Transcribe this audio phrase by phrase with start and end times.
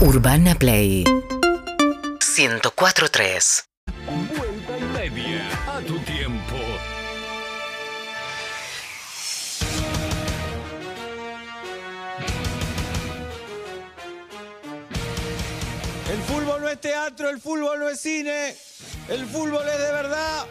[0.00, 3.64] Urbana Play 104.3
[4.36, 6.56] Vuelta y media a tu tiempo.
[16.10, 18.56] El fútbol no es teatro, el fútbol no es cine,
[19.08, 20.44] el fútbol es de verdad.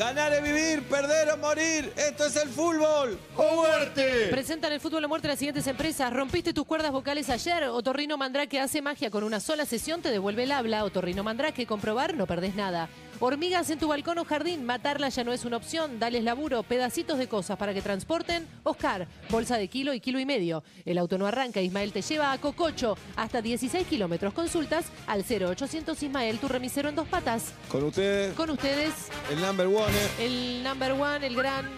[0.00, 1.92] Ganar es vivir, perder o morir.
[1.94, 3.18] Esto es el fútbol.
[3.36, 4.28] ¡O muerte!
[4.30, 6.10] Presentan el fútbol a muerte las siguientes empresas.
[6.10, 7.64] ¿Rompiste tus cuerdas vocales ayer?
[7.64, 10.84] Otorrino Mandrake hace magia con una sola sesión, te devuelve el habla.
[10.84, 12.88] Otorrino Mandrake, comprobar, no perdés nada.
[13.22, 15.98] Hormigas en tu balcón o jardín, matarlas ya no es una opción.
[15.98, 18.48] Dales laburo, pedacitos de cosas para que transporten.
[18.62, 20.64] Oscar, bolsa de kilo y kilo y medio.
[20.86, 22.96] El auto no arranca, Ismael te lleva a Cococho.
[23.16, 24.32] Hasta 16 kilómetros.
[24.32, 27.52] Consultas al 0800 Ismael, tu remisero en dos patas.
[27.70, 28.94] Con ustedes, Con ustedes,
[29.30, 29.92] el number one.
[30.18, 31.68] el number one, el gran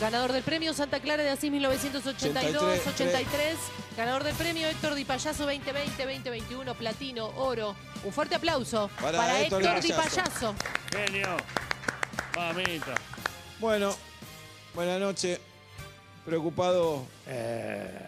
[0.00, 3.24] ganador del premio Santa Clara de Asís 1982-83,
[3.96, 7.76] ganador del premio Héctor Di Payaso 2020-2021, platino, oro.
[8.02, 10.54] Un fuerte aplauso Para para, Héctor Héctor, Di Payaso.
[10.92, 11.36] Genio.
[12.36, 12.94] Mamita.
[13.60, 13.94] Bueno,
[14.74, 15.38] buenas noches.
[16.24, 17.04] Preocupado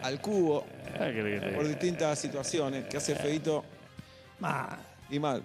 [0.01, 3.63] al cubo Ah, ¿qué querés que te por distintas situaciones que hace feito
[4.39, 4.77] Mal,
[5.09, 5.43] y mal.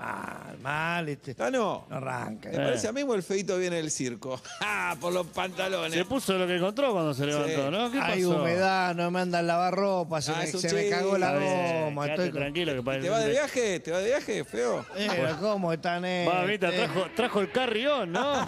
[0.00, 1.08] Mal, mal.
[1.08, 1.86] Este, ¿Está no?
[1.88, 2.48] no arranca.
[2.50, 4.40] Me parece a mí o el feito viene del circo.
[4.60, 4.96] ¡Ah!
[5.00, 5.92] Por los pantalones.
[5.92, 7.70] Se puso lo que encontró cuando se levantó, Sí.
[7.70, 7.90] ¿no?
[7.92, 8.12] ¿Qué pasó?
[8.12, 10.96] Hay humedad, no me andan lavar ropa, se, Ah, me, es un se me chiste.
[10.96, 12.02] cagó la Está bien, goma.
[12.04, 13.04] quédate Estoy con- tranquilo que parece.
[13.04, 13.80] ¿Te vas de viaje?
[13.80, 14.86] ¿Te vas de viaje, feo?
[14.96, 16.04] Eh, pero ¿Cómo están?
[16.04, 16.26] eh?
[16.32, 18.20] Mamita, Eh, trajo, trajo el carrión, ¿no?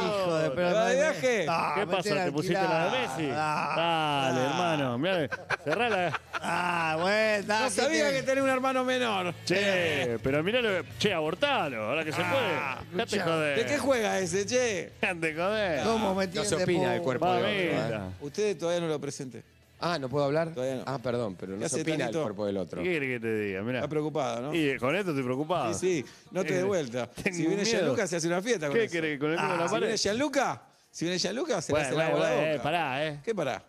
[0.00, 1.46] Hijo de ¿Te vas de no, viaje?
[1.48, 2.02] Ah, ¿Qué pasó?
[2.02, 3.16] tiene ¿Te pusiste la de alquilada.
[3.16, 3.30] Messi?
[3.34, 4.98] Ah, Dale, hermano.
[4.98, 5.28] Mirá,
[5.64, 6.20] cerrá la.
[6.40, 7.58] Ah, bueno.
[7.58, 8.12] No ¿qué sabía tiene?
[8.12, 9.34] que tenía un hermano menor.
[9.44, 10.88] Che, pero mirá lo que.
[10.98, 12.96] Che, abortalo, ahora que se Ah, puede.
[13.04, 13.58] Date joder.
[13.58, 14.92] ¿De qué juega ese, che?
[15.00, 15.82] Date joder.
[15.84, 17.96] ¿Cómo me No se de opina del cuerpo del otro.
[17.96, 18.10] ¿eh?
[18.20, 19.42] Ustedes todavía no lo presenté.
[19.80, 20.52] Ah, ¿no puedo hablar?
[20.52, 20.82] Todavía no.
[20.86, 22.22] Ah, perdón, pero ¿Qué no se hace, opina del Tanito?
[22.22, 22.82] cuerpo del otro.
[22.82, 23.62] ¿Qué querés que te diga?
[23.62, 23.78] Mirá.
[23.78, 24.52] Está preocupada, ¿no?
[24.52, 25.72] Y con esto estoy preocupado.
[25.72, 27.08] Sí, sí, no te Eh, dé vuelta.
[27.24, 27.64] Si viene miedo.
[27.64, 28.92] Gianluca, se hace una fiesta con ¿Qué eso.
[28.92, 29.20] querés?
[29.20, 29.96] ¿Con el mismo de la Si viene pared?
[29.96, 32.62] Gianluca, si viene Gianluca, se le Bueno, hace el bueno, la bueno, eh, boca.
[32.64, 33.20] pará, eh.
[33.24, 33.62] ¿Qué pará?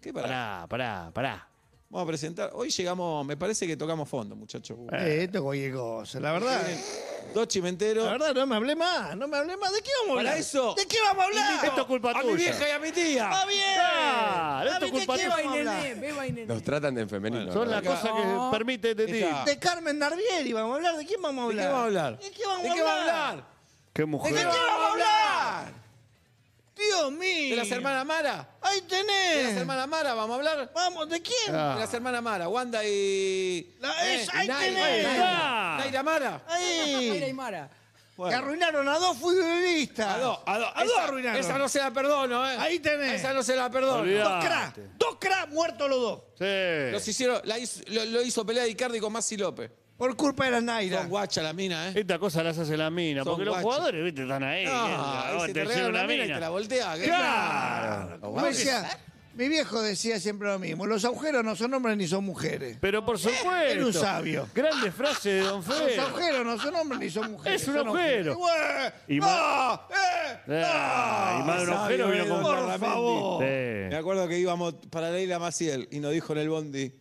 [0.00, 0.26] ¿Qué pará?
[0.28, 1.48] Pará, pará, pará.
[1.94, 2.50] Vamos a presentar.
[2.54, 4.76] Hoy llegamos, me parece que tocamos fondo, muchachos.
[4.90, 6.18] Eh, esto es cualquier cosa.
[6.18, 6.60] La verdad.
[7.32, 8.04] Dos chimenteros.
[8.04, 9.16] La verdad, no me hablé más.
[9.16, 9.70] No me hablé más.
[9.72, 10.38] ¿De qué vamos a Para hablar?
[10.40, 10.74] eso.
[10.74, 11.50] ¿De qué vamos a hablar?
[11.52, 12.24] invito Esto es culpa a tuya.
[12.26, 13.30] mi vieja y a mi tía.
[13.30, 13.60] ¡Está bien!
[13.76, 15.34] Claro, esto A es ¿de culpa tuya.
[15.34, 16.46] hablar?
[16.48, 17.52] Nos tratan de en femenino.
[17.52, 17.90] Son las acá.
[17.90, 19.28] cosas que permite este tipo.
[19.28, 20.96] Esta- De Carmen Narvieri vamos a hablar.
[20.96, 21.72] ¿De quién vamos a ¿De qué hablar?
[21.72, 22.18] vamos a hablar?
[22.20, 23.28] ¿De qué vamos ¿De a qué vamos a hablar?
[23.30, 23.44] hablar?
[23.92, 24.34] Qué ¿De mujer.
[24.34, 25.83] qué vamos a hablar?
[26.76, 27.50] Dios mío.
[27.50, 28.48] ¿De las hermanas Mara?
[28.60, 29.44] Ahí ¿De tenés.
[29.48, 30.72] las hermanas Mara vamos a hablar?
[30.74, 31.54] Vamos, ¿de quién?
[31.54, 31.74] Ah.
[31.74, 33.76] De las hermanas Mara, Wanda y.
[33.80, 35.04] La- es- y ahí Naira, tenés.
[35.06, 36.42] Naira, Naira Mara.
[36.48, 37.34] Ahí.
[38.16, 38.30] Bueno.
[38.30, 40.06] Que arruinaron a dos futbolistas.
[40.06, 40.72] A dos, a dos.
[40.76, 41.40] A dos arruinaron.
[41.40, 42.56] Esa no se la perdono, ¿eh?
[42.60, 43.20] Ahí tenés.
[43.20, 44.04] Esa no se la perdono.
[44.08, 44.78] Dos cracks.
[44.96, 46.22] Dos cracks muertos los dos.
[46.92, 47.10] Los Sí.
[47.10, 49.68] hicieron, la hizo- lo, lo hizo pelear Icardi con Maxi López.
[49.96, 50.98] Por culpa de la Naira.
[51.02, 51.92] Son guacha la mina, ¿eh?
[51.94, 53.70] Esta cosa las hace la mina, Son porque los guachos.
[53.74, 54.64] jugadores, viste, están ahí.
[54.66, 56.94] No, Ah, ahí se te te recibe regala una una mina y te la voltea.
[56.96, 57.04] ¿qué?
[57.04, 58.20] Claro.
[58.20, 58.88] Como decía,
[59.34, 60.86] mi viejo decía siempre lo mismo.
[60.86, 62.78] Los agujeros no son hombres ni son mujeres.
[62.80, 63.52] Pero por supuesto.
[63.54, 64.48] Era un sabio.
[64.54, 65.98] Grande frase de Don Los Fede.
[66.00, 67.62] agujeros no son hombres ni son mujeres.
[67.62, 68.34] Es un son agujero.
[68.36, 68.92] mujeres.
[69.08, 69.26] Y ¡No!
[69.26, 69.88] ma-
[70.48, 70.62] ¡Eh!
[70.66, 72.42] Ah, y más de un Sabio, agujero vino eh, con.
[72.42, 73.40] Por favor.
[73.44, 73.96] Me Sí.
[73.96, 76.92] acuerdo que íbamos para Leila Maciel y nos dijo en el bondi.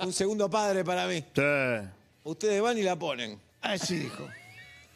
[0.00, 1.24] un segundo padre para mí.
[1.34, 1.88] Sí.
[2.24, 3.40] Ustedes van y la ponen.
[3.62, 4.26] Así dijo.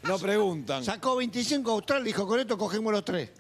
[0.03, 0.83] No preguntan.
[0.85, 3.31] Sacó 25 Austral, dijo, con esto cogemos los tres.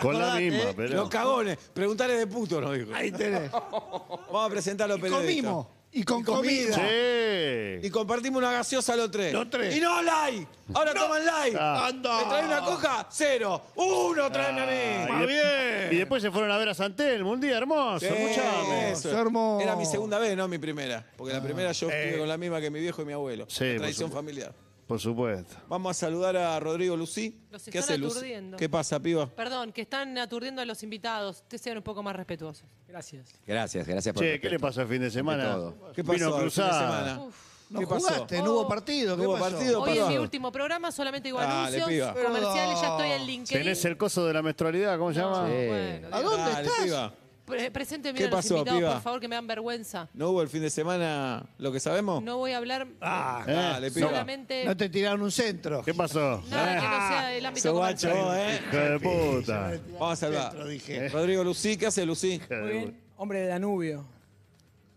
[0.00, 0.74] Con la misma, eh.
[0.76, 0.94] pero.
[0.94, 1.56] Los cagones.
[1.72, 2.90] Preguntarle de puto, nos dijo.
[2.94, 3.50] Ahí tenés.
[3.52, 5.34] Vamos a presentar a los Y periodistas.
[5.44, 5.66] comimos.
[5.96, 6.74] Y con Y comida.
[6.74, 7.86] Sí.
[7.86, 9.32] Y compartimos una gaseosa los tres.
[9.32, 9.76] Los tres.
[9.76, 10.44] Y no like.
[10.74, 11.56] Ahora toman like.
[11.60, 11.86] Ah.
[11.86, 12.18] Anda.
[12.18, 13.06] ¿Me trae una coca?
[13.12, 13.62] Cero.
[13.76, 15.24] Uno, tráeme a Ah, mí.
[15.24, 15.88] y, de- bien.
[15.92, 18.90] y después se fueron a ver a Santelmo, un día hermoso, Sí, escuchame.
[18.90, 19.60] eso.
[19.60, 21.06] Era mi segunda vez, no mi primera.
[21.16, 22.02] Porque la primera yo Eh.
[22.06, 23.46] estuve con la misma que mi viejo y mi abuelo.
[23.48, 24.16] Sí, por tradición supuesto.
[24.16, 24.52] familiar.
[24.86, 25.56] Por supuesto.
[25.68, 27.40] Vamos a saludar a Rodrigo Lucí.
[27.50, 28.16] Los ¿Qué están hace Lucy?
[28.18, 28.56] aturdiendo.
[28.58, 29.26] ¿Qué pasa, piba?
[29.34, 31.38] Perdón, que están aturdiendo a los invitados.
[31.38, 32.68] Ustedes sean un poco más respetuosos.
[32.86, 33.34] Gracias.
[33.46, 35.54] Gracias, gracias por Che, ¿qué le pasó el fin de semana?
[35.54, 35.92] todo.
[35.94, 36.80] ¿Qué Vino pasó el fin de cruzada.
[36.80, 37.30] semana?
[37.70, 38.08] No ¿Qué pasó?
[38.08, 39.16] jugaste, no hubo partido.
[39.16, 39.56] ¿Qué ¿No hubo pasó?
[39.56, 39.80] partido?
[39.82, 40.12] Hoy es perdón.
[40.12, 42.14] mi último programa, solamente digo Dale, anuncios, piba.
[42.22, 43.62] comerciales, ya estoy en LinkedIn.
[43.62, 44.98] ¿Tenés el coso de la menstrualidad?
[44.98, 45.46] ¿Cómo se llama?
[45.48, 45.66] Sí.
[45.66, 46.84] Bueno, ¿A dónde Dale, estás?
[46.84, 47.14] piba.
[47.44, 48.92] Pre- Presénteme ¿Qué a los pasó, invitados, piba?
[48.94, 50.08] por favor, que me dan vergüenza.
[50.14, 52.22] ¿No hubo el fin de semana lo que sabemos?
[52.22, 54.08] No voy a hablar Ah, Eh, Dale, piba.
[54.08, 55.82] solamente no te tiraron un centro.
[55.82, 56.42] ¿Qué pasó?
[56.48, 58.60] nada Eh, que no sea del ámbito Sos guacho comercial.
[58.62, 58.88] vos, ¿eh?
[58.88, 59.00] De
[59.40, 59.72] puta.
[59.92, 60.50] Vamos a saludar.
[60.52, 61.08] Centro, dije.
[61.10, 62.40] Rodrigo Lucí, ¿qué hace Lucí?
[62.48, 63.00] Muy bien.
[63.18, 64.06] Hombre de Danubio.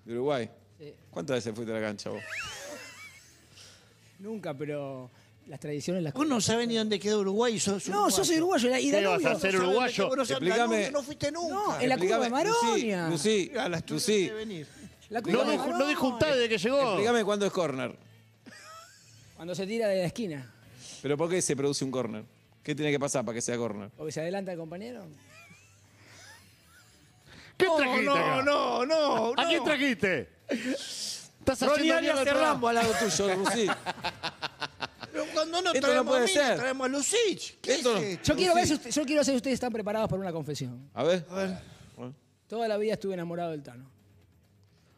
[0.05, 0.49] De Uruguay.
[0.79, 0.93] Sí.
[1.11, 2.21] ¿Cuántas veces fuiste a la cancha vos?
[4.19, 5.11] Nunca, pero
[5.47, 6.13] las tradiciones las...
[6.13, 8.75] Vos no sabés ni dónde quedó Uruguay y sos No, yo soy uruguayo.
[8.77, 10.09] Y ¿Qué vas a hacer No uruguayo?
[10.09, 10.57] quedó, no.
[10.57, 11.53] Danubio, fuiste nunca.
[11.55, 13.07] No, en la curva de Maronia.
[13.09, 14.31] Lucí, A las de.
[15.09, 16.81] La No, culpa me, no, no disjuntá desde que llegó.
[16.81, 17.95] Explícame cuándo es corner.
[19.37, 20.53] Cuando se tira de la esquina.
[21.01, 22.23] ¿Pero por qué se produce un corner?
[22.63, 23.89] ¿Qué tiene que pasar para que sea corner?
[23.95, 25.05] Porque se adelanta el compañero.
[27.55, 28.41] ¿Qué No, trajiste no, acá?
[28.43, 30.29] no, no, ¿A quién trajiste?
[30.49, 32.51] Estás Ronnie haciendo Arias de el programa.
[32.51, 33.67] Rambo al lado tuyo, Rusí.
[35.51, 36.57] No Esto no traemos puede a mí, ser.
[36.57, 37.57] traemos a Lucich.
[37.61, 38.23] ¿Qué Esto no- es esto?
[38.25, 40.89] Yo quiero, ver si usted- yo quiero saber si ustedes están preparados para una confesión.
[40.93, 41.25] A ver,
[42.47, 43.89] Toda la vida estuve enamorado del Tano.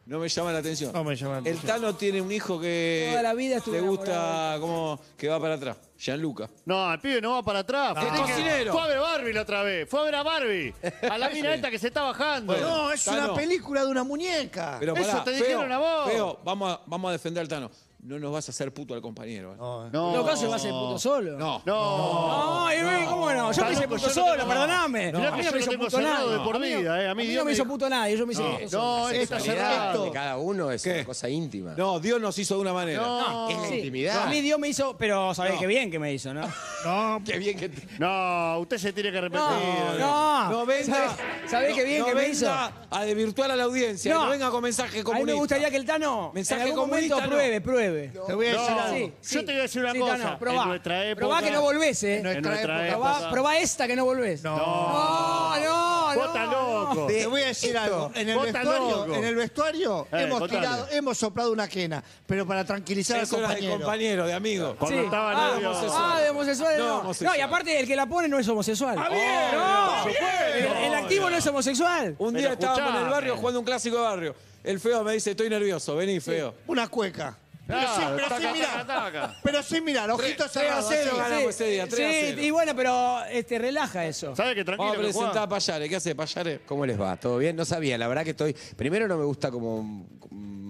[0.06, 0.92] no me llama la atención.
[0.92, 1.66] No me llama la El atención.
[1.66, 4.60] Tano tiene un hijo que Toda la vida estuve le gusta enamorado.
[4.60, 5.76] como que va para atrás.
[5.98, 6.48] Gianluca.
[6.64, 7.94] No, el pibe no va para atrás.
[7.98, 8.72] Fue, Es cocinero.
[8.72, 9.88] fue a ver Barbie la otra vez.
[9.88, 10.74] Fue a ver a Barbie.
[11.10, 12.52] A la mina esta que se está bajando.
[12.52, 12.68] Bueno.
[12.68, 13.24] No, es Tano.
[13.24, 14.76] una película de una muñeca.
[14.80, 16.10] Pero Eso pará, te feo, dijeron a vos.
[16.10, 17.70] Feo, vamos a, vamos a defender al Tano.
[18.02, 19.52] No nos vas a hacer puto al compañero.
[19.52, 19.56] ¿eh?
[19.58, 21.36] No, En todo caso, va a ser puto solo.
[21.38, 21.60] No.
[21.66, 22.64] No.
[22.66, 23.52] No, y ve, ¿cómo no?
[23.52, 25.12] Yo me hice puto solo, perdóname.
[25.12, 26.38] Mirá a que mí no yo me lo hizo tengo puto cerrado nadie.
[26.38, 27.08] de por A mí no- vida, eh.
[27.08, 28.42] A A mí mí Dios no me me hizo dijo- puto nadie, yo me hice.
[28.72, 30.04] No, La está cerrado.
[30.04, 30.94] de cada uno es ¿Qué?
[30.94, 31.74] una cosa íntima.
[31.76, 33.02] No, Dios nos hizo de una manera.
[33.02, 33.48] No.
[33.50, 33.74] Es la Sí.
[33.74, 34.22] intimidad.
[34.22, 36.48] A mí Dios me hizo, pero sabés qué bien que me hizo, ¿no?
[36.86, 39.50] no, Qué bien que te- No, usted se tiene que arrepentir.
[39.98, 40.50] No, no.
[40.50, 40.84] No venga.
[40.86, 41.10] ¿Sabés,
[41.50, 42.50] sabés qué bien no que me venga hizo?
[42.90, 44.14] a desvirtuar a la audiencia.
[44.14, 44.30] No, No.
[44.30, 45.32] venga con mensaje A mí comunista.
[45.34, 47.30] me gustaría que el Tano Mensaje en algún momento comunista, no.
[47.30, 47.89] pruebe, pruebe.
[47.92, 48.80] Te voy a decir No.
[48.80, 48.96] algo.
[49.20, 49.46] Sí, Yo sí.
[49.46, 50.16] te voy a decir una Sí, cosa.
[50.18, 50.62] Tano, probá.
[50.62, 52.16] En nuestra época- Probá que no volvés, ¿eh?
[52.16, 52.88] En nuestra En nuestra época.
[52.88, 53.18] época.
[53.18, 54.42] Probá, probá esta que no volvés.
[54.42, 54.56] No.
[54.56, 56.24] No, no, Vos no.
[56.24, 57.06] estás loco.
[57.06, 58.10] Te voy a decir algo.
[58.14, 62.02] En el Vos estás vestuario, en el vestuario Eh, hemos tirado, hemos soplado una quena,
[62.26, 63.80] pero para tranquilizar Eso al era de compañero.
[63.84, 64.76] compañero, de amigo.
[64.78, 65.04] Cuando Sí.
[65.04, 66.12] estaba ah, homosexual.
[66.16, 66.98] Ah, de homosexual No, no.
[67.00, 67.32] homosexual.
[67.32, 68.96] No, y aparte el que la pone no es homosexual.
[68.96, 69.06] no,
[70.06, 72.14] el, el activo no es homosexual.
[72.18, 73.10] Un día Pero estábamos en el escuchame.
[73.12, 74.34] barrio jugando un clásico de barrio.
[74.62, 76.54] El feo me dice, estoy nervioso, vení, feo.
[76.66, 77.36] Una cueca.
[77.70, 78.86] Pero sí, pero mirar.
[78.86, 79.36] taca.
[79.42, 80.86] Pero sin mirar, ojitos tres a cerrados.
[80.88, 81.20] cero así.
[81.20, 82.42] ganamos ese día, 3 a sí, 0.
[82.42, 84.34] y bueno, pero este, relaja eso.
[84.36, 85.48] ¿Sabe que Vamos tranquilo a que presentar a?
[85.48, 85.88] Payare.
[85.88, 86.60] ¿Qué hace, Payare?
[86.66, 87.16] ¿Cómo les va?
[87.16, 87.56] ¿Todo bien?
[87.56, 88.54] No sabía, la verdad que estoy.
[88.76, 90.06] Primero no me gusta cómo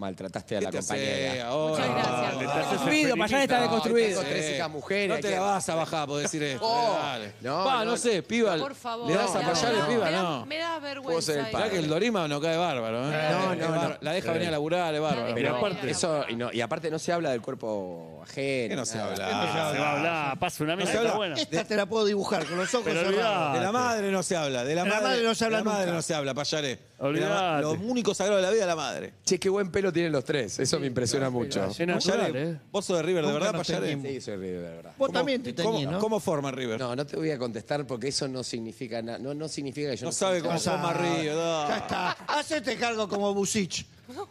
[0.00, 1.46] maltrataste a la ¿Qué te hace compañera.
[1.48, 1.84] ahora?
[1.86, 2.36] Muchas gracias.
[2.36, 4.08] le estás Construido, para allá está deconstruido.
[4.20, 5.08] tengo tres hijas mujeres.
[5.16, 6.94] No te la vas a bajar por decir esto.
[7.02, 7.32] Dale.
[7.42, 8.56] no, Va, no, no, sé, piba.
[8.56, 9.06] Por favor.
[9.08, 10.04] ¿Le das a da- piba?
[10.06, 10.46] me da- No.
[10.46, 11.32] Me da ser vergüenza.
[11.34, 11.46] el.
[11.54, 13.10] Mirá que el Dorima no cae bárbaro, ¿eh?
[13.30, 13.96] No, Es no, bar- no.
[14.00, 15.34] La deja venir a laburar, es bárbaro.
[15.34, 18.68] Pero aparte- eso, y, no- y aparte no se habla del cuerpo ajeno.
[18.70, 19.10] ¿Qué no se nada.
[19.12, 19.26] habla?
[19.72, 21.14] Se va a hablar, pasa una habla.
[21.14, 21.34] buena.
[21.36, 23.16] Esta te la puedo dibujar con los ojos Pero cerrados.
[23.48, 23.52] olvidá.
[23.54, 24.64] De la madre no se habla.
[24.64, 25.96] De la, De la madre, no se habla de la madre nunca.
[25.96, 26.68] no se habla, Payare.
[26.68, 27.34] De la Olvidate.
[27.34, 29.12] ma- Lo único sagrado de la vida es la madre.
[29.24, 30.58] Che, qué buen pelo tienen los tres.
[30.58, 31.64] Eso me impresiona mucho.
[31.66, 32.60] Es natural, Payare, ¿eh?
[32.70, 34.00] ¿Vos sos de River de Nunca verdad, nos Payare?
[34.02, 34.92] Sí, soy River, de verdad.
[34.98, 35.98] Vos también te ¿Cómo, ¿no?
[35.98, 36.78] ¿Cómo forma River?
[36.78, 39.18] No, no te voy a contestar porque eso no significa nada.
[39.18, 41.34] No, no significa que yo No no, sabe cómo forma River.
[41.34, 42.10] Ya está.
[42.28, 43.86] Hacete cargo como Busich.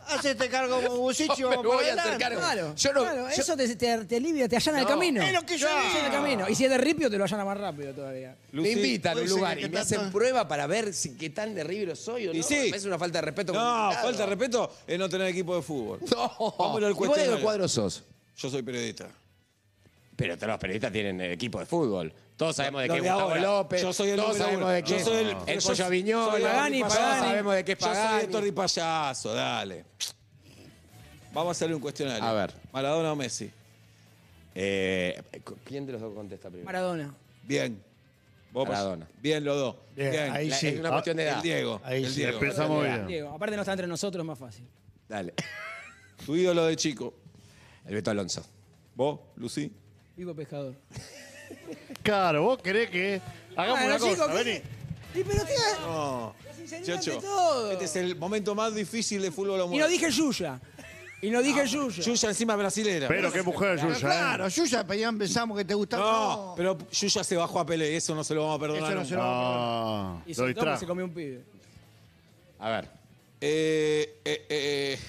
[0.08, 2.40] Hacete cargo como Busich y vamos Me voy a hacer cargo.
[2.40, 5.22] Claro, Yo no- claro, yo- eso te, te- te alivia, te allana el No, camino.
[5.22, 6.06] es lo que yo Te allana digo.
[6.06, 6.50] el camino.
[6.50, 8.36] Y si es de ripio, te lo allana más rápido todavía.
[8.52, 10.68] Me Lucy, invitan a un puede ser lugar que y me tanto- hacen prueba para
[10.68, 12.40] ver si qué tan de River soy o no.
[12.40, 12.56] Y sí.
[12.56, 13.54] Me parece una falta de respeto.
[13.54, 16.00] con No, el falta de respeto es no tener equipo de fútbol.
[16.12, 16.56] No.
[16.58, 17.36] Vámonos al ¿Y vos de cuestionario.
[17.38, 18.04] qué cuadro sos?
[18.38, 19.08] Yo soy periodista.
[20.16, 22.12] Pero todos los periodistas tienen eh, equipo de fútbol.
[22.40, 23.36] Todos sabemos de qué es Gustavo.
[23.36, 23.82] López.
[23.82, 26.80] Yo soy el todos sabemos de qué es el, el yo Pollo soy- Pagani, Pagani.
[26.82, 28.24] Todos sabemos de qué es Yo soy Pagani.
[28.24, 29.86] el Torri Payaso, dale.
[31.34, 32.24] Vamos a hacerle un cuestionario.
[32.24, 32.54] A ver.
[32.72, 33.52] Maradona o Messi.
[34.56, 35.22] Eh,
[35.66, 36.66] ¿Quién de los dos contesta primero?
[36.66, 37.14] Maradona.
[37.44, 37.84] Bien.
[38.54, 39.06] Vos, Maradona.
[39.22, 39.76] Bien los dos.
[39.94, 40.32] Bien, Bien.
[40.32, 40.68] ahí La- sí.
[40.70, 41.36] Es una cuestión de edad.
[41.36, 41.82] El Diego.
[41.84, 42.22] Ahí el sí.
[42.22, 42.40] Diego.
[42.40, 43.06] Empezamos bien.
[43.08, 44.66] Diego, aparte no está entre nosotros, es más fácil.
[45.10, 45.34] Dale.
[46.26, 47.14] Tu ídolo de chico.
[47.86, 48.46] El Beto Alonso.
[48.96, 49.70] ¿Vos, Lucy?
[50.16, 50.74] Vivo pescador.
[52.04, 53.22] Claro, vos querés que
[53.56, 54.62] hagamos Bueno, una cosa, ¿qué- vení.
[55.16, 56.36] Y pero tía, No.
[56.86, 57.72] Chocho, todo.
[57.72, 59.74] este es el momento más difícil de fútbol.
[59.74, 60.60] Y no dije Yuya.
[61.22, 62.04] Y no dije Yuya.
[62.04, 63.08] Yuya encima brasilera.
[63.08, 64.50] Pero qué mujer Yuya, claro, ¿eh?
[64.52, 66.04] Yuya ya pensamos que te gustaba.
[66.12, 68.92] No, pero Yuya se bajó a Pelé, eso no se lo vamos a perdonar.
[68.92, 70.80] Eso no se lo- No, Y lo sobre todo porque distrajo.
[70.80, 71.44] se comió un pibe.
[72.60, 72.88] A ver.
[73.42, 75.00] Eh, eh, eh,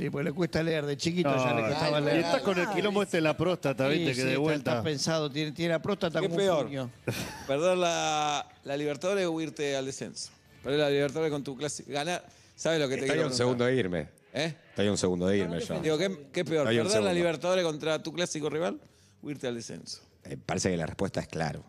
[0.00, 0.86] Sí, pues le cuesta leer.
[0.86, 2.16] De chiquito ya le costaba y leer.
[2.20, 4.70] estás con el quilombo este en la próstata, Sí, viste, sí, que de está- vuelta.
[4.72, 6.66] Está pensado, tiene, tiene la próstata ¿Qué como un peor?
[6.66, 6.90] puño.
[7.46, 10.30] ¿Perder la, la Libertadores o irte al descenso?
[10.62, 11.84] Perder la Libertadores con tu clase.
[11.86, 12.24] Ganar.
[12.56, 14.08] ¿Sabes lo que te Estoy a quiero un segundo de irme.
[14.32, 14.54] ¿Eh?
[14.70, 15.80] Estoy a un segundo de irme yo.
[15.80, 16.66] Digo, ¿qué, qué peor?
[16.68, 17.14] Hay un ¿Perder la segundo.
[17.14, 18.80] Libertadores contra tu clásico rival
[19.22, 20.00] o irte al descenso?
[20.24, 21.62] Eh, parece que la respuesta es claro.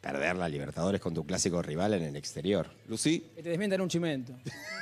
[0.00, 2.68] Perder la Libertadores con tu clásico rival en el exterior.
[2.88, 4.34] Lucy, Que te desmientan un chimento.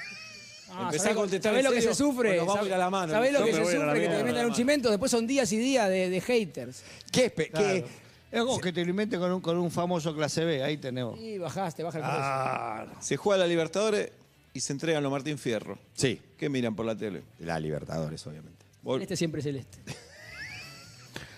[0.75, 2.29] Ah, Empezá ¿sabés- a contestar ¿Sabés en lo que se sufre?
[2.31, 3.13] Bueno, vamos a ¿Sabés- ir a la mano.
[3.13, 4.01] ¿Sabés lo que se sufre?
[4.01, 4.91] Que te desmientan un chimento.
[4.91, 6.83] Después son días y días de, de haters.
[7.11, 7.35] ¿Qué?
[7.35, 7.85] espe- qué-
[8.31, 10.63] Es como que te lo invente con un, con un famoso clase B.
[10.65, 11.19] Ahí tenemos.
[11.21, 12.21] Y bajaste, baja el precio.
[12.23, 14.11] Ah, se juega la Libertadores
[14.55, 15.79] y se entregan los Martín Fierro.
[15.95, 17.23] Sí, ¿Qué miran por la tele?
[17.41, 18.65] la Libertadores, obviamente.
[19.01, 19.79] Este siempre es el este.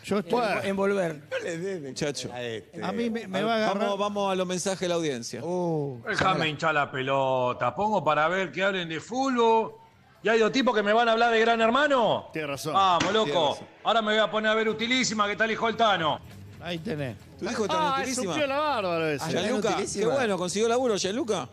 [0.05, 1.21] Yo estoy- en- envolver.
[1.83, 2.31] Muchacho.
[2.83, 3.79] a mí me, me va a agarrar.
[3.79, 5.43] Vamos, vamos a los mensajes de la audiencia.
[5.45, 7.75] Uh, Déjame hinchar la pelota.
[7.75, 9.75] Pongo para ver que hablen de fútbol.
[10.23, 12.29] ¿Y hay dos tipos que me van a hablar de Gran Hermano?
[12.33, 12.73] Tienes razón.
[12.73, 13.51] Vamos, loco.
[13.51, 13.67] razón.
[13.85, 16.19] Ahora me voy a poner a ver Utilísima, que está el hijo del Tano.
[16.63, 17.17] ahí tenés.
[17.39, 18.35] Tu hijo está Ah, es un utilísima.
[18.35, 19.25] piola bárbaro ese.
[19.25, 20.13] Ah, Gianluca, qué utilísima.
[20.15, 21.47] bueno, consiguió laburo, Gianluca.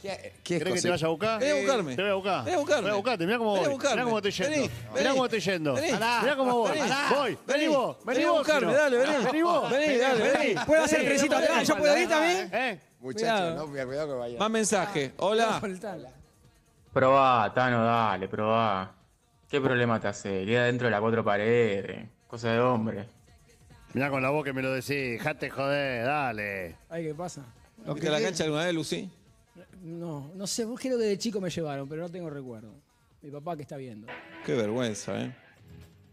[0.00, 1.40] ¿Qué, qué es ¿Querés que te vaya a buscar?
[1.40, 1.96] Vení a buscarme.
[1.96, 2.44] Te voy a buscar.
[2.44, 2.82] Vení a buscarme.
[2.82, 3.26] Voy a buscarte.
[3.26, 3.68] Mirá cómo a voy.
[3.68, 3.94] buscarme.
[3.96, 4.54] Mirá cómo estoy yendo.
[4.54, 5.74] Vení, Mirá cómo estoy yendo.
[5.74, 5.92] Vení.
[5.92, 6.70] Mirá cómo voy.
[6.78, 6.90] Vení.
[7.14, 7.38] Voy.
[7.46, 7.96] Vení vos.
[8.04, 8.38] Vení Vení a vos.
[8.38, 9.24] buscarme, dale, vení.
[9.24, 9.70] Vení vos.
[9.70, 10.54] Vení, dale, vení.
[10.66, 11.66] ¿Puedo hacer vení, atrás?
[11.68, 12.50] ¿Yo puedo ir también?
[12.52, 12.80] ¿Eh?
[13.00, 13.66] Muchacho, Cuidado.
[13.66, 14.38] no, cuidado que vaya.
[14.38, 15.12] Más mensaje.
[15.18, 15.58] Hola.
[15.60, 16.10] Soltala.
[16.92, 18.92] Probá, Tano, dale, probá.
[19.50, 20.44] ¿Qué problema te hace?
[20.44, 22.08] Queda dentro de las cuatro paredes.
[22.28, 23.08] Cosa de hombre.
[23.94, 25.20] Mirá con la voz que me lo decís.
[25.20, 26.76] Jate joder, dale.
[26.88, 27.42] Ay, ¿qué pasa?
[27.86, 29.10] ¿Viste la cancha alguna vez, Lucy?
[29.82, 32.72] No, no sé, vos creo que de chico me llevaron, pero no tengo recuerdo.
[33.22, 34.06] Mi papá que está viendo.
[34.44, 35.34] Qué vergüenza, ¿eh?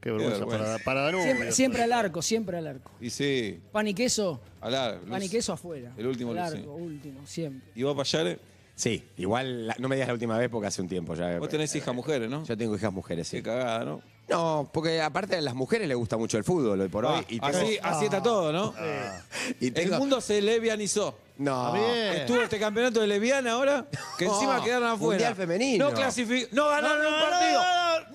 [0.02, 0.66] Qué vergüenza, vergüenza.
[0.66, 1.24] para, para Danubio.
[1.26, 2.92] Siempre, siempre al arco, siempre al arco.
[3.00, 5.00] Y sí, Pan y queso, hablar.
[5.02, 5.94] pan y queso afuera.
[5.98, 7.72] El último, Al arco, último, siempre.
[7.76, 8.40] ¿Y vos, Payare?
[8.76, 11.40] Sí, igual la- no me digas la última vez porque hace un tiempo ya.
[11.40, 12.44] Vos tenés hijas mujeres, ¿no?
[12.44, 13.38] Yo tengo hijas mujeres, sí.
[13.38, 14.02] Qué cagada, ¿no?
[14.28, 17.20] No, porque aparte a las mujeres les gusta mucho el fútbol hoy por hoy.
[17.20, 18.74] Ah, y tengo- así, así está todo, ¿no?
[19.60, 21.16] y El mundo se levianizó.
[21.38, 21.74] No.
[21.74, 21.86] Bien.
[22.16, 23.86] Estuvo este campeonato de leviana ahora,
[24.18, 25.12] que encima No, quedaron afuera.
[25.12, 25.90] Mundial femenino.
[25.90, 26.48] No clasificó.
[26.56, 27.62] No ganaron un partido.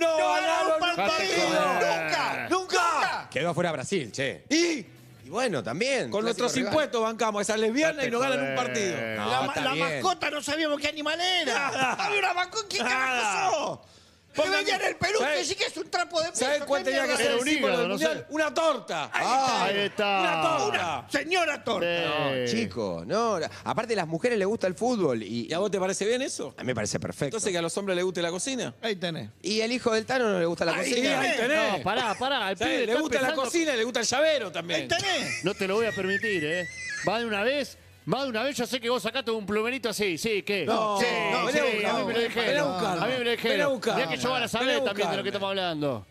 [0.01, 1.49] No, ganaron un partido.
[1.49, 3.29] Nunca, Nunca.
[3.31, 4.45] Quedó afuera Brasil, che.
[4.49, 4.87] Y
[5.27, 6.11] Y bueno, también.
[6.11, 6.73] con clásico nuestros rival.
[6.73, 8.97] impuestos bancamos a esas lesbianas y no ganan un partido.
[8.97, 9.89] No, la, está la bien.
[10.03, 11.93] mascota no sabíamos qué animal era.
[12.05, 12.67] Había una mascota.
[12.69, 14.00] ¿Qué carajo sos?
[14.33, 15.39] Que en el Perú, ¿Sabes?
[15.39, 16.45] que sí que es un trapo de peso.
[16.45, 18.19] ¿Sabes cuál ¿qué tenía que ser un hígado, del no mundial?
[18.19, 18.27] sé.
[18.29, 19.11] Una torta.
[19.13, 20.21] Ahí está.
[20.21, 21.07] Una torta.
[21.11, 22.47] Señora Torta.
[22.47, 22.57] Sí.
[22.57, 23.39] Chico, no.
[23.65, 26.23] Aparte, a las mujeres les gusta el fútbol y, ¿Y a vos te parece bien
[26.23, 26.55] eso?
[26.57, 27.25] a mí me parece perfecto.
[27.37, 28.73] Entonces que a los hombres les guste la cocina.
[28.83, 29.31] Ahí tenés.
[29.43, 31.21] ¿Y el hijo del Tano no le gusta la Ahí cocina?
[31.21, 31.73] ahí tenés.
[31.79, 32.55] No, pará, pará.
[32.59, 34.89] Pibe Le gusta la cocina y le gusta el llavero Ahí también.
[34.89, 35.45] tenés.
[35.45, 36.69] No te lo voy a permitir, ¿eh?
[37.09, 37.77] Va de una vez.
[38.13, 40.65] Va de una vez, yo sé que vos sacaste un plumerito así, sí, ¿qué?
[40.65, 42.69] No, sí, no, sí, vení a a mí me lo dijeron.
[42.85, 43.81] A mí me lo dijeron.
[43.85, 46.07] Mirá que yo van a saber a también de lo que estamos hablando.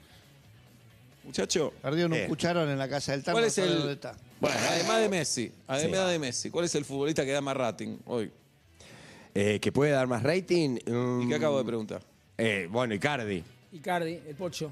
[1.24, 2.24] Muchacho, Perdieron Eh.
[2.24, 3.36] un cucharón en la casa del Tano.
[3.36, 3.90] ¿cuál es el.
[3.90, 4.16] está.
[4.40, 7.98] Bueno, además de Messi, además de Messi, ¿cuál es el futbolista que da más rating
[8.06, 8.32] hoy?
[9.36, 10.78] Eh, ¿Que puede dar más rating?
[10.86, 12.02] Mm, ¿Y qué acabo de preguntar?
[12.38, 13.44] eh, bueno, Icardi.
[13.74, 14.72] Icardi, el Pocho.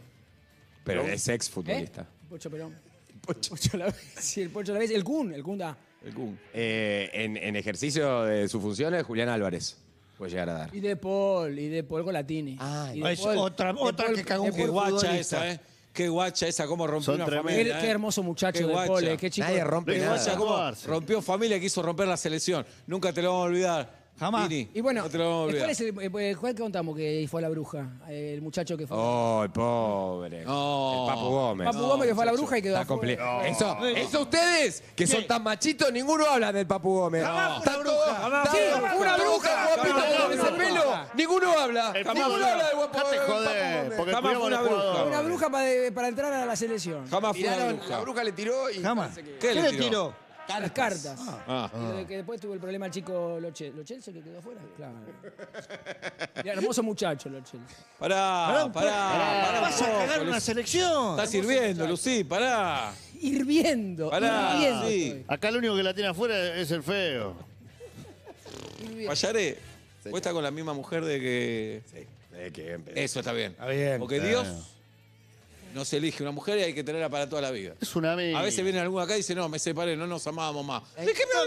[0.84, 1.52] Pero es ex ¿Eh?
[1.52, 2.02] futbolista.
[2.02, 2.76] El Pocho Perón.
[3.22, 3.54] Pocho.
[3.74, 3.96] a la vez.
[4.20, 4.90] Sí, el Pocho a la vez.
[4.92, 5.78] El Kun, el Kun da.
[6.06, 6.40] El Kun.
[6.54, 9.78] Eh, en, en ejercicio de sus funciones, Julián Álvarez
[10.18, 10.76] puede llegar a dar.
[10.76, 12.58] Y De Paul, y De Paul Golatini.
[12.60, 15.52] Ah, Y De es Paul- otra- De otra Paul- que cagó un Qué guacha esa,
[15.52, 15.60] ¿eh?
[15.94, 17.52] Qué guacha esa, cómo rompió Son una tremendos.
[17.54, 17.74] familia.
[17.74, 17.82] Qué, ¿eh?
[17.82, 18.88] qué hermoso muchacho Qué de guacha.
[18.88, 19.48] Paul, eh, qué chico.
[19.48, 20.16] Nadie rompe Qué nada.
[20.16, 22.66] guacha, cómo rompió familia, quiso romper la selección.
[22.86, 24.07] Nunca te lo vamos a olvidar.
[24.20, 24.50] Jamás.
[24.50, 25.60] Vini, Y bueno, no te lo vamos a olvidar.
[25.62, 27.88] ¿cuál es el eh, cuál contamos que fue a la bruja?
[28.10, 28.98] El muchacho que fue.
[29.00, 30.44] Oh, el pobre.
[30.44, 31.08] No.
[31.08, 31.66] El Papu Gómez.
[31.68, 33.48] Papu Gómez que fue a la bruja y quedó Está.
[33.48, 37.24] Eso, eso ustedes, que son tan machitos, ninguno habla del Papu Gómez.
[37.24, 38.44] Jamás fue Están una todos- bruja.
[38.52, 38.58] Sí,
[39.00, 40.84] una Jamás con ese una pelo.
[41.14, 41.92] Ninguno habla.
[41.96, 43.98] El Ninguno habla del guapo Dejate del Papu joder, Gómez.
[43.98, 45.04] porque Jamás fue una bruja.
[45.04, 47.08] Una bruja para, para entrar a la selección.
[47.10, 47.90] Jamás fue una Tiraron, bruja.
[47.90, 48.82] la bruja le tiró y...
[48.82, 49.16] Jamás.
[49.16, 50.14] ¿Qué ¿Qué le le tiró?
[50.48, 51.20] Las cartas.
[51.48, 51.70] Ah.
[51.74, 53.76] Y de que después tuvo el problema el chico Lochel.
[53.76, 54.62] ¿Lochel se que quedó afuera?
[54.76, 54.96] Claro.
[56.44, 57.60] Y hermoso muchacho, Lochel.
[58.00, 59.60] Pará, pará, pará.
[59.62, 61.12] Vas a cagar una selección.
[61.12, 62.94] Está sirviendo, Lucy, pará.
[63.20, 64.10] Hirviendo.
[64.10, 65.04] Pará, hirviendo sí.
[65.08, 65.26] estoy.
[65.28, 67.36] Acá el único que la tiene afuera es el feo.
[69.08, 69.58] Payare,
[70.06, 71.82] vos estás con la misma mujer de que.
[72.34, 73.52] Eh, que empe- Eso está bien.
[73.52, 74.00] Está bien.
[74.00, 74.48] Porque Dios
[75.74, 77.74] no se elige una mujer y hay que tenerla para toda la vida.
[77.80, 78.40] Es una amiga.
[78.40, 80.84] A veces viene alguno acá y dice, no, me separé, no nos amábamos más.
[80.96, 81.38] ¿De qué me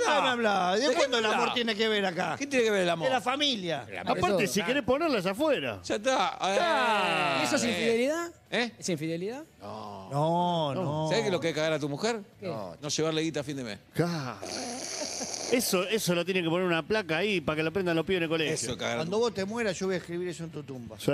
[0.78, 2.36] ¿De cuándo el amor tiene que ver acá?
[2.38, 3.08] ¿Qué tiene que ver el amor?
[3.08, 3.86] De la familia.
[4.04, 4.66] Aparte, Eso, si ah.
[4.66, 5.80] querés ponerlas afuera.
[5.84, 7.38] Ya está.
[7.40, 7.68] ¿Y eso es Eh.
[7.70, 8.32] infidelidad?
[8.50, 8.72] ¿Eh?
[8.78, 9.44] ¿Es infidelidad?
[9.60, 11.06] No, no.
[11.08, 12.20] ¿Sabés qué es lo que es cagar a tu mujer?
[12.38, 12.46] ¿Qué?
[12.46, 13.78] No, no llevarle guita a fin de mes.
[13.94, 14.38] Claro.
[15.52, 18.18] Eso, eso lo tiene que poner una placa ahí para que lo prendan los pibes
[18.18, 18.54] en el colegio.
[18.54, 20.96] Eso, Cuando vos te mueras, yo voy a escribir eso en tu tumba.
[20.98, 21.10] Sí.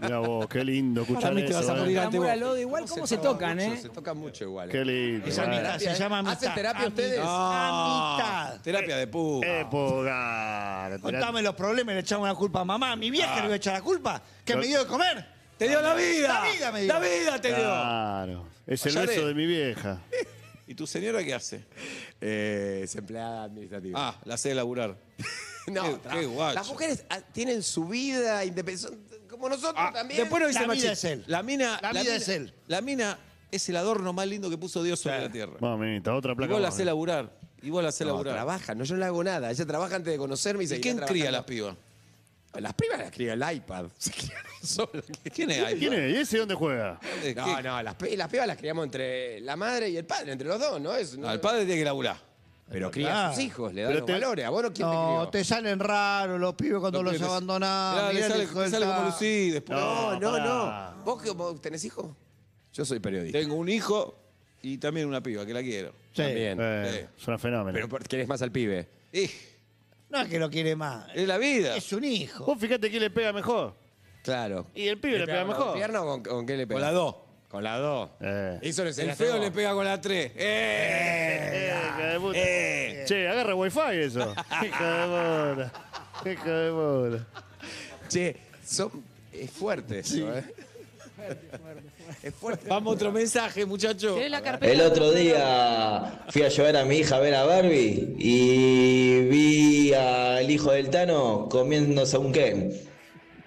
[0.00, 1.58] Mira vos, qué lindo escuchar Para mí te eso.
[1.58, 1.80] vas a eh.
[1.80, 2.06] morir vos.
[2.06, 3.78] amor al odio, igual cómo se tocan, mucho, ¿eh?
[3.80, 4.68] Se tocan mucho igual.
[4.68, 5.26] Qué lindo.
[5.26, 5.46] Esa eh.
[5.46, 6.38] amistad se llama amistad.
[6.38, 7.18] ¿Hacen terapia ustedes?
[7.18, 8.42] Amistad.
[8.42, 8.62] Amistad.
[8.62, 9.60] Terapia de puta.
[9.60, 10.98] Época.
[11.00, 12.92] Contame los problemas y le echamos la culpa a mamá.
[12.92, 14.22] A mi vieja le voy a echar la culpa.
[14.44, 15.26] ¿Que me dio de comer?
[15.56, 16.28] ¡Te dio la vida!
[16.28, 16.92] La vida me dio.
[16.92, 17.56] ¡La vida te dio!
[17.58, 18.46] Claro.
[18.66, 20.00] Es el beso de mi vieja.
[20.72, 21.66] ¿Y tu señora qué hace?
[22.18, 24.08] Eh, es empleada administrativa.
[24.08, 24.96] Ah, la hace laburar.
[25.66, 26.54] no, qué- qué guacho.
[26.54, 30.20] Las mujeres ah, tienen su vida independiente, como nosotros Ah, también.
[30.20, 30.90] después no dice La vida Machín.
[30.92, 31.24] es él.
[31.26, 32.54] La mina, La vida mina- es él.
[32.68, 33.18] La mina
[33.50, 35.58] es el adorno más lindo que puso Dios sobre la tierra.
[35.60, 36.52] Mamita, otra Y placa.
[36.54, 36.74] vos la más.
[36.74, 37.38] hacés laburar.
[37.60, 38.32] Y vos la hacés No, laburar.
[38.34, 39.50] trabaja, no, yo no le hago nada.
[39.50, 41.76] Ella trabaja antes de conocerme y ¿Y seguirá quién cría a las pibas?
[42.54, 43.86] Las primas las cría el iPad.
[43.98, 45.04] Se criaron solas.
[45.34, 45.78] ¿Quién es ahí?
[45.78, 46.12] ¿Quién es?
[46.14, 47.00] ¿Y ese dónde juega?
[47.34, 50.60] No, no, las, las pibas las criamos entre la madre y el padre, entre los
[50.60, 50.94] dos, ¿no?
[50.94, 52.16] Es, no No, el padre tiene que laburar.
[52.70, 54.44] pero cría a sus hijos, le da Pero los te- valores.
[54.44, 55.28] ¿A vos no quién te No, crió?
[55.30, 57.30] te salen raros los pibes cuando Los los, pibes.
[57.30, 57.94] abandonás.
[57.94, 59.18] Mirá, le Mirá el sale, hijo le del sale como
[59.52, 59.78] después.
[59.80, 60.94] No, no, pará.
[60.96, 61.04] no.
[61.04, 62.06] ¿Vos, que- vos tenés hijos?
[62.74, 63.38] Yo soy periodista.
[63.38, 64.18] Tengo un hijo
[64.62, 65.90] y también una piba que la quiero.
[66.12, 66.22] Sí.
[66.22, 66.58] También.
[66.60, 67.72] Eh, es una fenómeno.
[67.72, 68.88] Pero por- querés más al pibe.
[69.12, 69.28] Y
[70.12, 71.06] No es que lo quiere más.
[71.14, 71.74] es la vida.
[71.74, 72.44] Es un hijo.
[72.44, 73.74] Vos fíjate quién le pega mejor.
[74.22, 74.66] Claro.
[74.74, 75.74] Y el pibe le pega con la mejor.
[75.74, 76.78] pierna o con, con qué le pega?
[76.78, 77.16] Con la dos.
[77.48, 78.10] Con la dos.
[78.20, 78.58] Eh.
[78.60, 80.32] Eso le El feo le pega con la tres.
[80.36, 81.50] ¡Eh!
[81.52, 82.38] Eh, hija de puta.
[82.38, 83.04] ¡Eh!
[83.08, 84.34] Che, agarra wifi eso.
[84.62, 86.30] Hija de puta.
[86.30, 87.26] Hija de puta.
[88.08, 90.44] Che, son- es fuerte eso, ¿eh?
[92.22, 92.68] Es fuerte.
[92.68, 94.16] Vamos otro mensaje, muchacho.
[94.28, 94.38] La.
[94.60, 99.92] El otro día fui a llevar a mi hija a ver a Barbie y vi
[99.94, 102.72] al hijo del Tano comiéndose un Ken.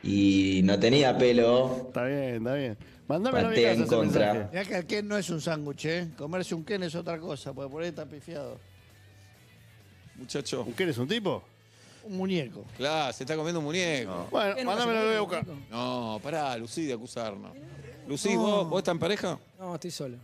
[0.04, 1.86] Y no tenía pelo.
[1.88, 2.78] Está bien, está bien.
[3.08, 4.34] Mándamelo a mi casa en ese contra.
[4.34, 4.50] mensaje.
[4.52, 6.08] Mirá que el Ken no es un sándwich, ¿eh?
[6.18, 8.60] Comerse un Ken es otra cosa, porque por ahí está pifiado.
[10.16, 10.64] Muchacho.
[10.66, 11.44] ¿Un Ken es un tipo?
[12.04, 12.64] Un muñeco.
[12.78, 14.28] Claro, se está comiendo un muñeco.
[14.32, 15.46] Bueno, ¿Qué no mándamelo, lo voy a buscar.
[15.72, 17.52] No, pará, Lucy, de acusarnos.
[18.08, 19.40] Lucy, ¿vos, ¿vos estás en pareja?
[19.60, 20.18] No, estoy solo.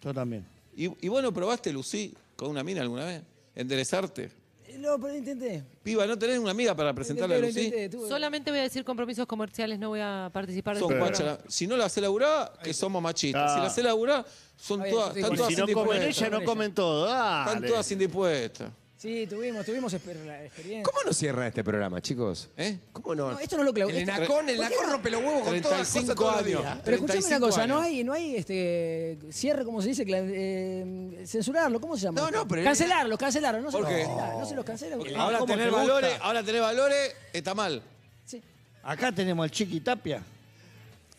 [0.00, 0.44] Yo también.
[0.76, 3.22] ¿Y, y vos no probaste, Lucy, con una mina alguna vez?
[3.54, 4.30] ¿Enderezarte?
[4.66, 5.62] Eh, No, pero intenté.
[5.82, 7.76] Piba, ¿no tenés una amiga para presentarle a Intenté, lo Lucy?
[7.76, 10.98] intenté, tuve- Solamente voy a decir compromisos comerciales, no voy a participar de Son este
[11.00, 11.18] guachas.
[11.20, 11.44] programa.
[11.50, 13.50] Si no la hace laburar, que somos machistas.
[13.50, 13.54] Ah.
[13.54, 15.66] Si la hace laburar, son Está bien, todas, yo estoy están con todas Si no
[15.66, 16.28] comen indispuestas.
[16.28, 17.06] ella, no comen todo.
[17.06, 17.68] Están Dale.
[17.68, 18.70] todas indispuestas.
[19.02, 19.92] Sí, tuvimos, tuvimos
[20.24, 20.84] la experiencia.
[20.84, 22.50] ¿Cómo no cierra este programa, chicos?
[22.56, 22.78] ¿Eh?
[22.92, 23.32] ¿Cómo no?
[23.32, 23.90] No, esto no lo clavo.
[23.90, 26.44] El esto- enacón, el enacón rompe los huevos con todas las cosas 35 todos los
[26.46, 26.62] años.
[26.62, 26.78] días.
[26.84, 27.86] Pero escuchame una 35 cosa, no años.
[27.86, 30.06] hay, no hay este cierre, ¿cómo se dice?
[30.06, 32.20] Cla- eh, censurarlo, ¿cómo se llama?
[32.20, 34.04] No, no, pero- Cancelarlo, cancelarlo, no se ¿Por los qué?
[34.04, 34.96] cancela, no se los cancela.
[34.96, 35.82] porque- Ahora ¿cómo tener te gusta?
[35.94, 37.82] valores, ahora tener valores está mal.
[38.24, 38.40] Sí.
[38.84, 40.22] Acá tenemos al Chiqui Tapia.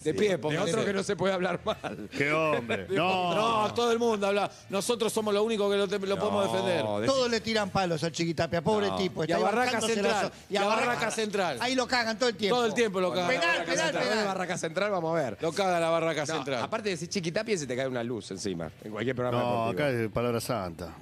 [0.03, 2.09] De pie, De otro que no se puede hablar mal.
[2.15, 2.87] Qué hombre.
[2.93, 3.33] No.
[3.67, 4.51] No, todo el mundo habla.
[4.69, 6.83] Nosotros somos los únicos que lo, te- lo podemos defender.
[6.85, 8.97] de- Todos le tiran palos al Chiqui Tapia, pobre No.
[8.97, 9.21] tipo.
[9.23, 10.31] Y está a ahí Barraca bancándose Central.
[10.49, 11.57] Y a Barraca Central.
[11.61, 12.55] Ahí lo cagan todo el tiempo.
[12.57, 13.27] Todo el tiempo lo cagan.
[13.29, 14.09] Penal, Barraca penal, Central.
[14.09, 14.25] penal.
[14.27, 15.37] Barraca Central, vamos a ver.
[15.41, 16.63] Lo caga la barraca No, central.
[16.63, 18.71] aparte de decir chiquitapia, se te cae una luz encima.
[18.83, 19.83] En cualquier programa No, deportivo.
[19.87, 20.93] acá es palabra santa.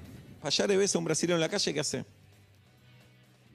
[0.43, 2.05] Allá le ves a un brasileño en la calle, ¿qué hace?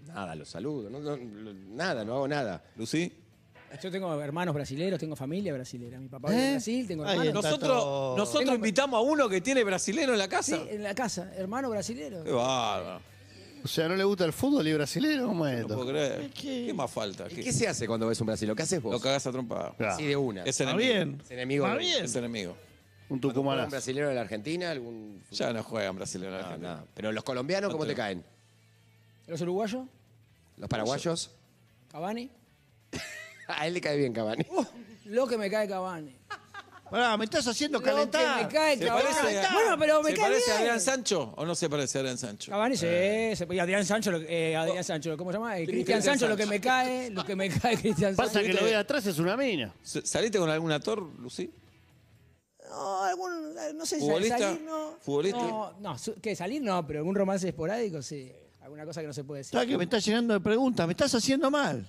[0.08, 0.88] Nada, los saludo.
[0.88, 2.62] no- no- lo- nada, no hago nada.
[2.76, 3.12] Lucy.
[3.82, 5.98] Yo tengo hermanos brasileros, tengo familia brasilera.
[5.98, 6.32] Mi papá ¿Eh?
[6.34, 7.34] vive en Brasil, tengo Ahí hermanos.
[7.36, 8.16] está Nosotros, todo.
[8.16, 10.62] nosotros Tengo- invitamos a uno que tiene brasilero en la Sí, casa.
[10.68, 12.24] en la casa, hermano brasilero.
[12.24, 13.00] Qué bárbaro.
[13.64, 15.26] O sea, ¿no le gusta el fútbol y brasileño?
[15.26, 15.74] ¿Cómo es No esto?
[15.74, 16.30] puedo creer.
[16.30, 17.26] ¿Qué más falta?
[17.30, 18.54] ¿Y ¿Qué- qué se hace cuando ves un brasileño?
[18.54, 19.02] ¿Qué haces Lo vos?
[19.02, 19.74] cagás a trompada.
[19.76, 19.94] Claro.
[19.94, 20.42] Así de una.
[20.42, 20.94] Es Está enemigo.
[20.94, 21.20] bien.
[21.24, 21.64] Es enemigo.
[21.66, 22.04] Está del- bien.
[22.04, 22.56] Es enemigo.
[23.08, 23.70] Un ¿Un tucumanazo.
[23.70, 24.70] brasileño de la Argentina?
[24.70, 25.22] ¿Algún...
[25.32, 26.76] Ya no juegan brasileños en la No, Argentina.
[26.76, 26.86] no.
[26.94, 28.24] Pero los colombianos, ¿cómo te caen?
[29.26, 29.84] Los uruguayos,
[30.56, 31.30] ¿Los paraguayos?
[31.90, 32.30] Cavani.
[33.48, 34.44] A él le cae bien Cavani.
[35.06, 36.16] Lo que me cae Cavani.
[36.90, 38.42] Pará, me estás haciendo Lo que calentar.
[38.44, 39.06] me cae ¿Se Cavani.
[39.12, 40.60] parece, a- Bueno, pero me ¿se cae parece a bien.
[40.68, 42.50] Adrián Sancho o no se parece a Adrián Sancho?
[42.52, 45.58] Cavani sí, se- y Adrián Sancho, lo- eh, Adrián Sancho, ¿cómo se llama?
[45.58, 48.32] Eh, Cristian Cristian Sancho, lo que me cae, lo que me cae Cristian Sancho.
[48.32, 49.74] Pasa que lo ve atrás es una mina.
[49.82, 51.50] S- ¿Saliste con algún actor, Lucy?
[52.70, 54.38] No, algún, no sé, ¿Futbolista?
[54.38, 54.96] salir no.
[55.00, 55.38] ¿Futbolista?
[55.38, 58.32] No, no, su- que salir no, pero algún romance esporádico sí.
[58.66, 59.52] Alguna cosa que no se puede decir.
[59.52, 60.84] ¿Sabes que me estás llenando de preguntas?
[60.88, 61.86] Me estás haciendo mal.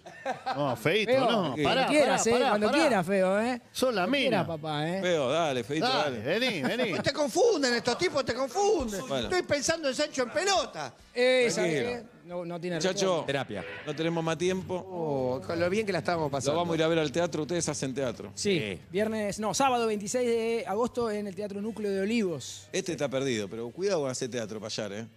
[0.56, 1.28] No, feito, Feo, no.
[1.56, 2.78] cuando Pará, quieras, pará, eh, pará, cuando pará.
[2.80, 3.62] quieras, feo, ¿eh?
[3.72, 4.48] Sos la Cuando quieras, mina.
[4.48, 5.02] papá, ¿eh?
[5.02, 6.40] Feo, dale, feito, Dale, dale.
[6.40, 7.00] vení, vení.
[7.00, 9.02] Te confunden estos tipos, te confunden.
[9.08, 9.24] Bueno.
[9.28, 10.94] Estoy pensando en Sancho en pelota.
[11.14, 11.90] Tranquilo.
[11.90, 13.66] eh, no, no tiene Muchacho, Terapia.
[13.84, 14.76] no tenemos más tiempo.
[14.76, 16.58] Oh, con lo bien que la estábamos Lo pasando.
[16.60, 17.42] vamos a ir a ver al teatro.
[17.42, 18.32] Ustedes hacen teatro.
[18.36, 18.80] Sí, Sí.
[18.92, 22.68] viernes, no, sábado 26 de agosto en el Teatro Núcleo de Olivos.
[22.72, 25.08] Este está perdido, pero cuidado con hacer teatro para allá, ¿eh?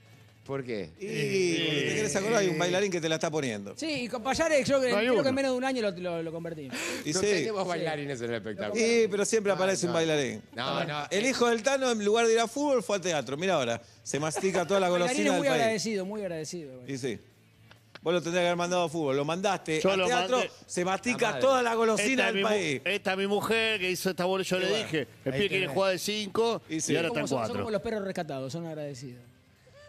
[0.44, 0.90] ¿Por qué?
[0.98, 3.74] Y cuando te querés acordar hay un bailarín que te la está poniendo.
[3.76, 5.28] Sí, y con Payares yo creo, No hay creo que uno.
[5.28, 6.76] en menos de un año lo, lo, lo convertimos.
[7.04, 7.26] Y no sí.
[7.26, 8.74] tenemos bailarines en el espectáculo.
[8.82, 10.42] Sí, pero siempre aparece un bailarín.
[10.56, 11.04] No, no.
[11.10, 13.36] El hijo del Tano, en lugar de ir a fútbol, fue al teatro.
[13.36, 15.60] Mira ahora, se mastica toda la Bailarín golosina es del muy país.
[15.62, 16.80] agradecido, muy agradecido.
[16.80, 16.92] güey.
[16.94, 17.18] Y sí.
[18.02, 19.14] Vos lo tendrías que haber mandado a fútbol.
[19.14, 20.50] Lo mandaste Yo al lo teatro, mandé.
[20.66, 21.40] se mastica madre.
[21.42, 22.80] toda la golosina es, del mi, mu- país.
[22.86, 24.42] esta es mi mujer que hizo esta bola.
[24.42, 24.84] Yo le bueno.
[24.84, 25.70] dije, el pibe quiere tenés.
[25.70, 26.96] jugar de 5 Y y, sí.
[26.96, 27.70] ahora Como están son, son como 4.
[27.70, 29.22] los perros rescatados, son agradecidos.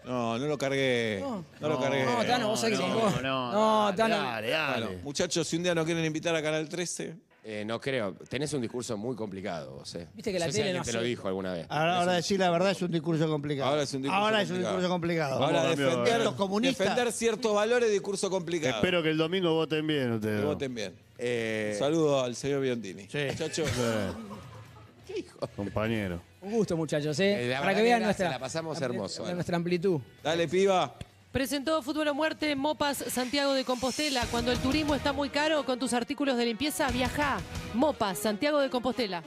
[0.05, 1.19] No, no lo cargué.
[1.21, 1.45] No.
[1.59, 2.03] No, lo cargué.
[2.05, 3.51] No, Tano, vos sabés que no, vos- no,
[3.89, 4.17] No, Tano.
[4.17, 4.85] Dale, dale.
[4.87, 8.13] Bueno, muchachos, si un día nos quieren invitar a Canal 13, Eh, no creo.
[8.29, 10.07] Tenés un discurso muy complicado, vos, eh.
[10.13, 11.65] Viste que la No sé tele no te lo dijo alguna vez.
[11.69, 13.67] Ahora, ahora decir la verdad es un discurso complicado.
[13.71, 14.75] Ahora es un discurso Ahora es un complicado.
[14.77, 15.43] discurso complicado.
[15.43, 16.77] ahora defender, Los comunistas.
[16.87, 18.75] defender ciertos valores, discurso complicado.
[18.75, 20.39] Espero que el domingo voten bien ustedes.
[20.41, 20.93] Que voten bien.
[21.17, 23.07] Eh, Saludo al señor Biondini.
[23.07, 23.17] Sí.
[23.31, 23.67] Muchachos,
[25.55, 26.21] Compañero.
[26.41, 27.47] Un gusto, muchachos, Eh, ¿eh?
[27.49, 29.34] la Para que vean nuestra, la pasamos ampli- hermoso, eh.
[29.34, 29.99] nuestra amplitud.
[30.23, 30.95] dale, piba.
[31.32, 34.25] Presentó Fútbol o Muerte Mopas Santiago de Compostela.
[34.32, 37.39] Cuando el turismo está muy caro, con tus artículos de limpieza, viaja.
[37.73, 39.23] Mopas Santiago de Compostela.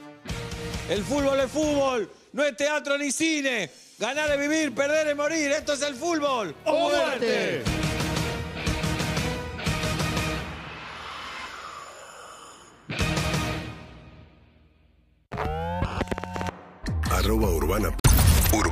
[0.89, 3.71] El fútbol es fútbol, no es teatro ni cine.
[3.97, 5.49] Ganar es vivir, perder es morir.
[5.51, 6.53] Esto es el fútbol.
[6.65, 7.63] ¡O muerte!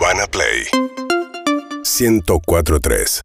[0.03, 0.67] Urbana Play.
[1.85, 3.23] 1043